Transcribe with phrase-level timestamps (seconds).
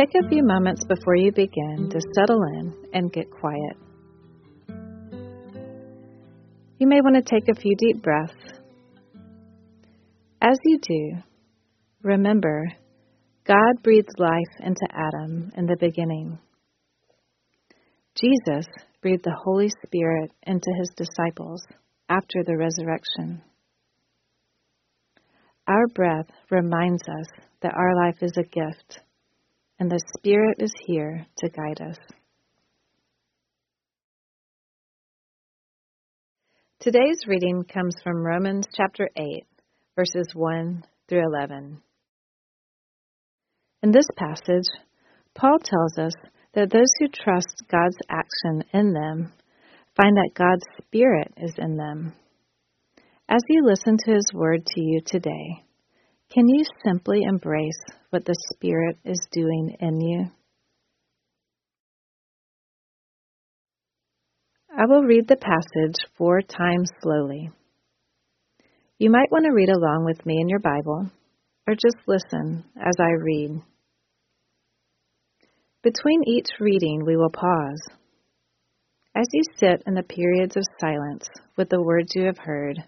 [0.00, 3.76] Take a few moments before you begin to settle in and get quiet.
[6.78, 8.32] You may want to take a few deep breaths.
[10.40, 11.22] As you do,
[12.02, 12.72] remember
[13.44, 16.38] God breathed life into Adam in the beginning.
[18.14, 18.64] Jesus
[19.02, 21.62] breathed the Holy Spirit into his disciples
[22.08, 23.42] after the resurrection.
[25.66, 27.26] Our breath reminds us
[27.60, 29.00] that our life is a gift
[29.80, 31.96] and the Spirit is here to guide us.
[36.80, 39.46] Today's reading comes from Romans chapter 8,
[39.96, 41.80] verses 1 through 11.
[43.82, 44.68] In this passage,
[45.34, 46.12] Paul tells us
[46.52, 49.32] that those who trust God's action in them
[49.96, 52.12] find that God's Spirit is in them.
[53.30, 55.64] As you listen to His Word to you today,
[56.32, 60.30] can you simply embrace what the Spirit is doing in you?
[64.76, 67.50] I will read the passage four times slowly.
[68.98, 71.10] You might want to read along with me in your Bible,
[71.66, 73.60] or just listen as I read.
[75.82, 77.82] Between each reading, we will pause.
[79.16, 82.78] As you sit in the periods of silence with the words you have heard,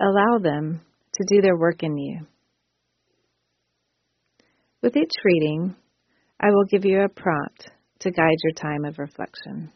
[0.00, 0.80] allow them
[1.12, 2.26] to do their work in you.
[4.86, 5.74] With each reading,
[6.38, 9.72] I will give you a prompt to guide your time of reflection.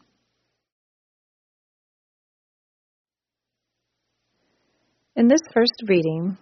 [5.17, 6.37] In this first reading,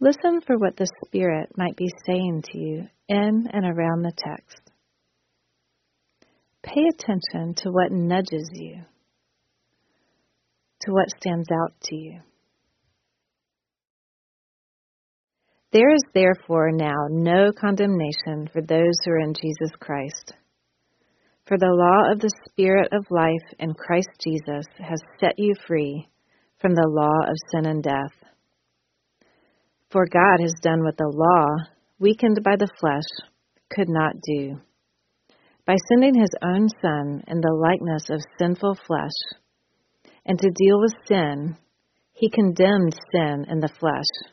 [0.00, 4.72] listen for what the Spirit might be saying to you in and around the text.
[6.64, 8.78] Pay attention to what nudges you,
[10.80, 12.22] to what stands out to you.
[15.72, 20.34] There is therefore now no condemnation for those who are in Jesus Christ.
[21.46, 26.06] For the law of the Spirit of life in Christ Jesus has set you free
[26.60, 28.12] from the law of sin and death.
[29.90, 33.30] For God has done what the law, weakened by the flesh,
[33.70, 34.60] could not do.
[35.66, 39.40] By sending his own Son in the likeness of sinful flesh,
[40.26, 41.56] and to deal with sin,
[42.12, 44.32] he condemned sin in the flesh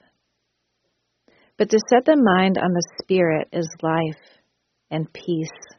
[1.61, 4.23] but to set the mind on the Spirit is life
[4.89, 5.77] and peace.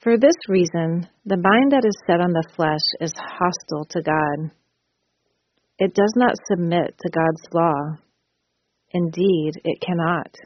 [0.00, 4.50] For this reason, the mind that is set on the flesh is hostile to God.
[5.78, 7.96] It does not submit to God's law.
[8.90, 10.36] Indeed, it cannot.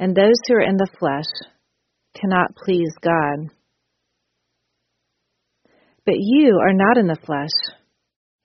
[0.00, 1.30] And those who are in the flesh
[2.20, 3.48] cannot please God.
[6.04, 7.78] But you are not in the flesh,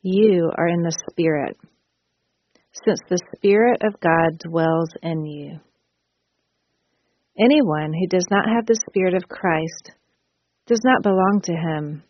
[0.03, 1.57] you are in the Spirit
[2.85, 5.59] since the Spirit of God dwells in you.
[7.39, 9.91] Anyone who does not have the Spirit of Christ
[10.65, 12.03] does not belong to him.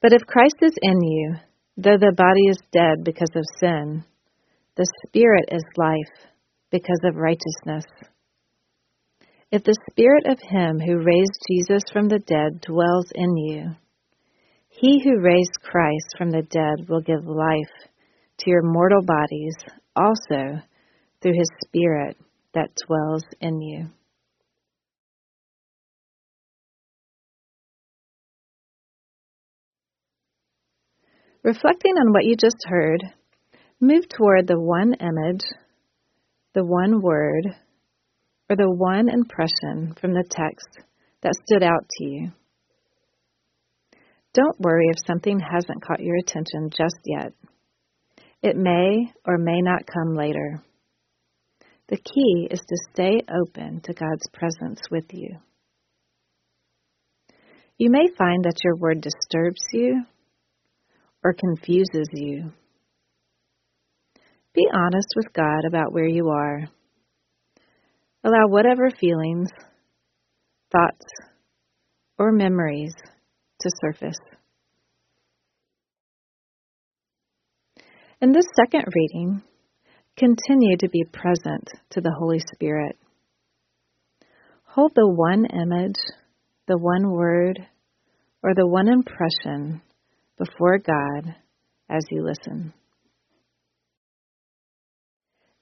[0.00, 1.34] But if Christ is in you,
[1.76, 4.04] though the body is dead because of sin,
[4.76, 6.30] the Spirit is life
[6.70, 7.84] because of righteousness.
[9.50, 13.76] If the Spirit of Him who raised Jesus from the dead dwells in you,
[14.68, 17.90] He who raised Christ from the dead will give life
[18.38, 19.54] to your mortal bodies
[19.96, 20.60] also
[21.20, 22.16] through his Spirit
[22.54, 23.90] that dwells in you.
[31.42, 33.02] Reflecting on what you just heard,
[33.80, 35.44] move toward the one image,
[36.54, 37.46] the one word,
[38.50, 40.66] or the one impression from the text
[41.22, 42.32] that stood out to you.
[44.34, 47.32] Don't worry if something hasn't caught your attention just yet.
[48.42, 50.62] It may or may not come later.
[51.88, 55.38] The key is to stay open to God's presence with you.
[57.78, 60.02] You may find that your word disturbs you
[61.24, 62.52] or confuses you.
[64.54, 66.68] Be honest with God about where you are.
[68.24, 69.48] Allow whatever feelings,
[70.72, 71.06] thoughts,
[72.18, 72.94] or memories
[73.60, 74.18] to surface.
[78.20, 79.42] In this second reading,
[80.16, 82.96] continue to be present to the Holy Spirit.
[84.64, 85.96] Hold the one image
[86.68, 87.58] the one word,
[88.42, 89.80] or the one impression
[90.36, 91.34] before God
[91.90, 92.72] as you listen.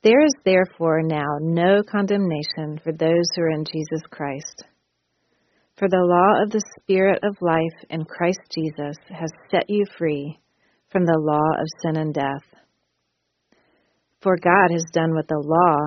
[0.02, 4.64] There is therefore now no condemnation for those who are in Jesus Christ.
[5.78, 10.38] For the law of the Spirit of life in Christ Jesus has set you free
[10.90, 12.44] from the law of sin and death.
[14.22, 15.78] For God has done what the law,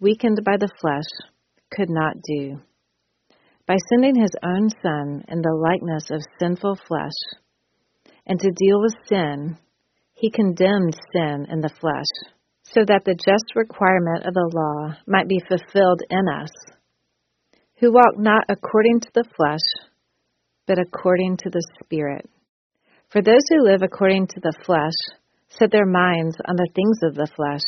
[0.00, 1.30] weakened by the flesh,
[1.70, 2.60] could not do.
[3.66, 7.18] By sending his own Son in the likeness of sinful flesh,
[8.26, 9.58] and to deal with sin,
[10.14, 12.32] he condemned sin in the flesh,
[12.62, 16.50] so that the just requirement of the law might be fulfilled in us,
[17.78, 19.90] who walk not according to the flesh,
[20.66, 22.28] but according to the Spirit.
[23.10, 24.92] For those who live according to the flesh
[25.48, 27.62] set their minds on the things of the flesh.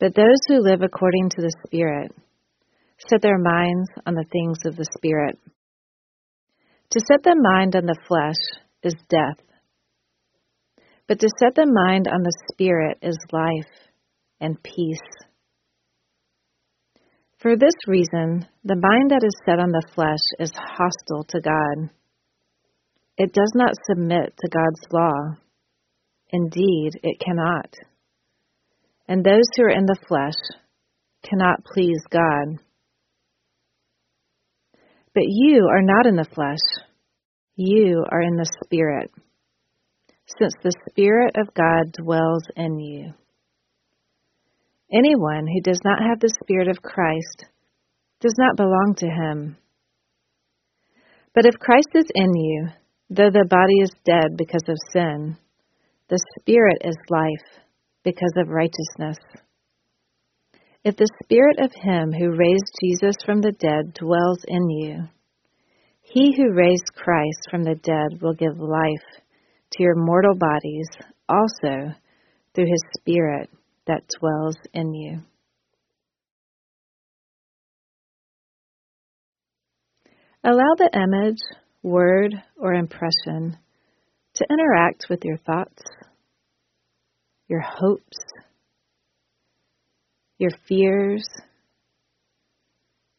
[0.00, 2.12] But those who live according to the Spirit
[3.08, 5.38] set their minds on the things of the Spirit.
[6.90, 9.38] To set the mind on the flesh is death,
[11.06, 13.72] but to set the mind on the Spirit is life
[14.40, 14.98] and peace.
[17.38, 21.90] For this reason, the mind that is set on the flesh is hostile to God.
[23.16, 25.36] It does not submit to God's law.
[26.30, 27.74] Indeed, it cannot.
[29.06, 30.34] And those who are in the flesh
[31.22, 32.58] cannot please God.
[35.14, 36.84] But you are not in the flesh,
[37.54, 39.12] you are in the Spirit,
[40.38, 43.14] since the Spirit of God dwells in you.
[44.92, 47.46] Anyone who does not have the Spirit of Christ
[48.20, 49.56] does not belong to him.
[51.32, 52.68] But if Christ is in you,
[53.10, 55.36] Though the body is dead because of sin,
[56.08, 57.62] the spirit is life
[58.02, 59.18] because of righteousness.
[60.84, 65.08] If the spirit of him who raised Jesus from the dead dwells in you,
[66.02, 69.22] he who raised Christ from the dead will give life
[69.72, 70.88] to your mortal bodies
[71.28, 71.94] also
[72.54, 73.48] through his spirit
[73.86, 75.22] that dwells in you.
[80.44, 81.40] Allow the image
[81.84, 83.56] word, or impression
[84.34, 85.82] to interact with your thoughts,
[87.46, 88.18] your hopes,
[90.38, 91.24] your fears,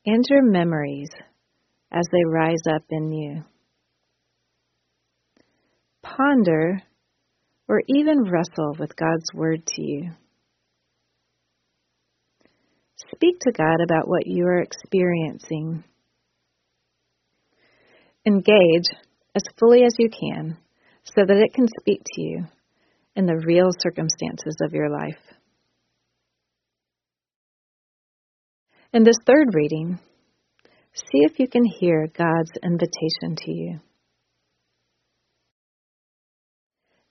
[0.05, 1.09] and your memories
[1.91, 3.43] as they rise up in you.
[6.03, 6.81] Ponder
[7.67, 10.11] or even wrestle with God's Word to you.
[13.13, 15.83] Speak to God about what you are experiencing
[18.25, 18.89] Engage
[19.35, 20.57] as fully as you can
[21.03, 22.45] so that it can speak to you
[23.15, 25.19] in the real circumstances of your life.
[28.93, 29.99] In this third reading,
[30.93, 33.79] see if you can hear God's invitation to you.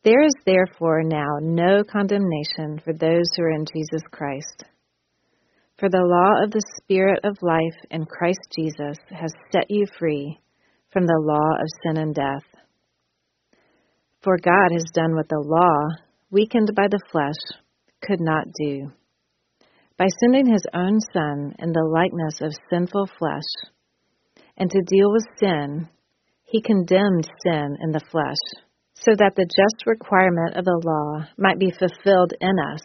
[0.03, 4.65] There is therefore now no condemnation for those who are in Jesus Christ.
[5.79, 10.39] For the law of the Spirit of life in Christ Jesus has set you free
[10.95, 12.47] from the law of sin and death.
[14.23, 15.89] For God has done what the law,
[16.31, 17.61] weakened by the flesh,
[18.01, 18.93] could not do.
[19.99, 23.73] By sending his own Son in the likeness of sinful flesh,
[24.57, 25.89] and to deal with sin,
[26.45, 28.63] he condemned sin in the flesh,
[28.95, 32.83] so that the just requirement of the law might be fulfilled in us,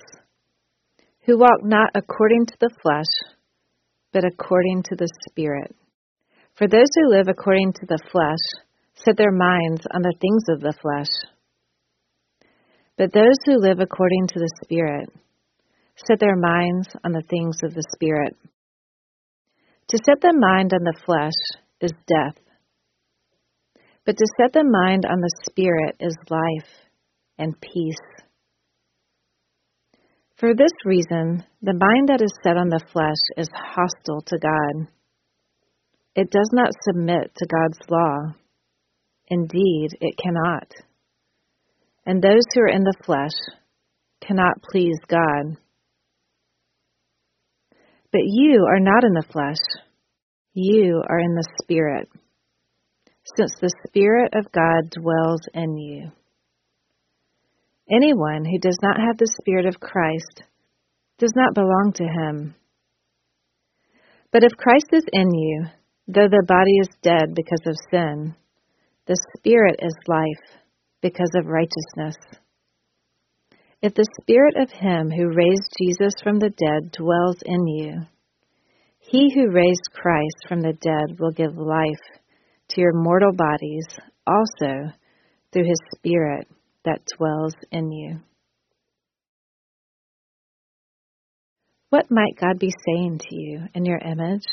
[1.26, 3.36] who walk not according to the flesh,
[4.12, 5.76] but according to the Spirit.
[6.60, 10.60] For those who live according to the flesh set their minds on the things of
[10.60, 11.08] the flesh.
[12.98, 15.10] But those who live according to the Spirit
[16.06, 18.36] set their minds on the things of the Spirit.
[19.88, 21.40] To set the mind on the flesh
[21.80, 22.36] is death,
[24.06, 26.70] but to set the mind on the Spirit is life
[27.38, 28.26] and peace.
[30.36, 34.90] For this reason, the mind that is set on the flesh is hostile to God
[36.16, 38.36] it does not submit to God's law.
[39.28, 40.72] Indeed, it cannot.
[42.06, 43.38] And those who are in the flesh
[44.26, 45.58] cannot please God.
[48.12, 49.84] But you are not in the flesh,
[50.54, 52.10] you are in the Spirit,
[53.36, 56.12] since the Spirit of God dwells in you.
[57.92, 60.44] Anyone who does not have the Spirit of Christ
[61.20, 62.56] does not belong to him.
[64.32, 65.66] But if Christ is in you,
[66.12, 68.36] Though the body is dead because of sin,
[69.06, 70.60] the spirit is life
[71.04, 72.16] because of righteousness.
[73.84, 78.08] If the spirit of him who raised Jesus from the dead dwells in you,
[78.98, 82.04] He who raised Christ from the dead will give life
[82.70, 83.86] to your mortal bodies
[84.26, 84.92] also
[85.54, 86.48] through his Spirit
[86.86, 88.20] that dwells in you.
[91.92, 94.46] What might God be saying to you in your image,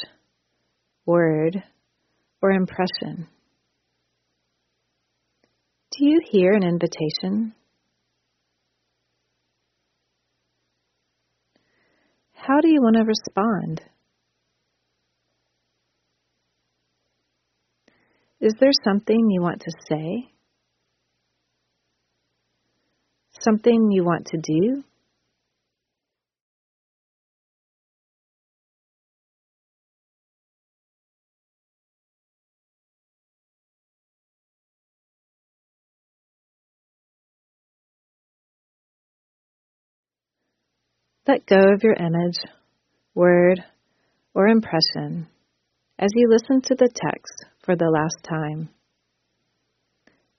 [1.07, 1.63] word,
[2.43, 3.29] or impression?
[5.93, 7.55] Do you hear an invitation?
[12.35, 13.81] How do you want to respond?
[18.41, 20.31] Is there something you want to say?
[23.41, 24.85] Something you want to do?
[41.27, 42.39] Let go of your image,
[43.15, 43.61] word,
[44.33, 45.27] or impression
[45.99, 48.69] as you listen to the text for the last time.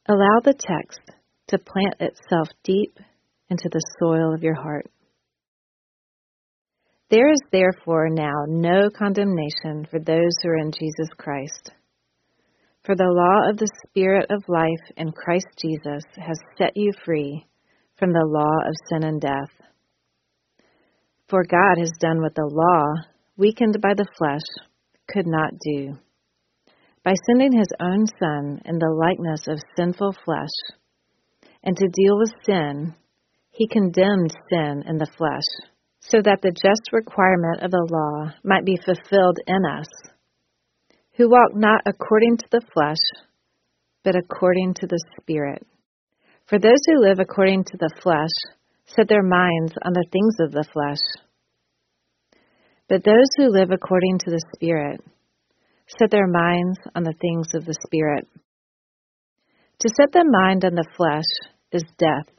[0.08, 1.02] Allow the text
[1.48, 2.98] to plant itself deep
[3.50, 4.90] into the soil of your heart.
[7.10, 11.72] There is therefore now no condemnation for those who are in Jesus Christ.
[12.84, 17.46] For the law of the Spirit of life in Christ Jesus has set you free
[17.98, 19.52] from the law of sin and death.
[21.30, 23.04] For God has done what the law,
[23.36, 24.48] weakened by the flesh,
[25.10, 25.98] could not do.
[27.04, 30.56] By sending his own Son in the likeness of sinful flesh,
[31.64, 32.96] and to deal with sin,
[33.52, 35.68] he condemned sin in the flesh,
[36.00, 39.88] so that the just requirement of the law might be fulfilled in us,
[41.18, 43.26] who walk not according to the flesh,
[44.04, 45.66] but according to the Spirit.
[46.46, 48.56] For those who live according to the flesh
[48.88, 51.24] set their minds on the things of the flesh.
[52.90, 55.02] But those who live according to the Spirit
[56.00, 58.28] set their minds on the things of the Spirit.
[59.80, 62.34] To set the mind on the flesh is death,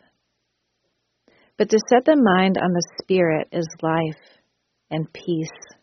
[1.57, 4.23] but to set the mind on the Spirit is life
[4.91, 5.77] and peace.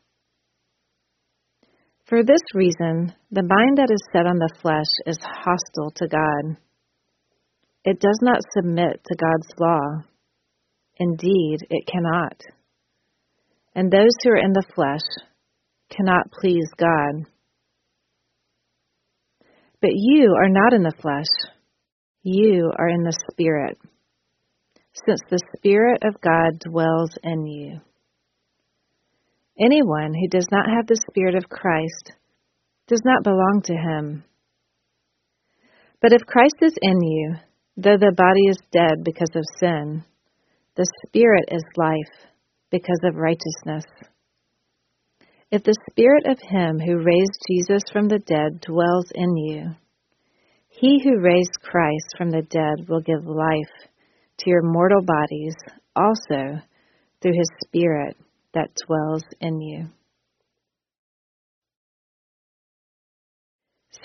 [2.07, 6.57] For this reason, the mind that is set on the flesh is hostile to God.
[7.83, 10.14] It does not submit to God's law.
[10.97, 12.39] Indeed, it cannot.
[13.75, 15.01] And those who are in the flesh
[15.89, 17.25] cannot please God.
[19.81, 21.51] But you are not in the flesh,
[22.23, 23.77] you are in the Spirit,
[25.05, 27.81] since the Spirit of God dwells in you.
[29.59, 32.13] Anyone who does not have the Spirit of Christ
[32.87, 34.23] does not belong to him.
[36.01, 37.35] But if Christ is in you,
[37.77, 40.03] though the body is dead because of sin,
[40.75, 42.29] the Spirit is life
[42.69, 43.85] because of righteousness.
[45.51, 49.75] If the Spirit of Him who raised Jesus from the dead dwells in you,
[50.67, 53.89] He who raised Christ from the dead will give life
[54.39, 55.55] to your mortal bodies
[55.95, 56.61] also
[57.21, 58.17] through His Spirit
[58.53, 59.87] that dwells in you.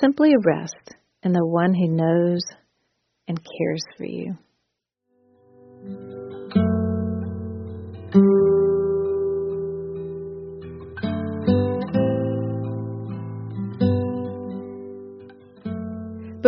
[0.00, 2.42] Simply rest in the one who knows
[3.26, 4.36] and cares for you.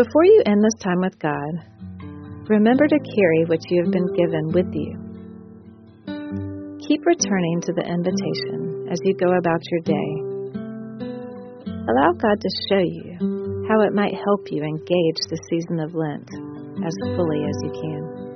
[0.03, 4.51] Before you end this time with God, remember to carry what you have been given
[4.51, 4.99] with you.
[6.89, 10.11] Keep returning to the invitation as you go about your day.
[11.87, 13.15] Allow God to show you
[13.71, 16.29] how it might help you engage the season of Lent
[16.83, 18.32] as fully as you can.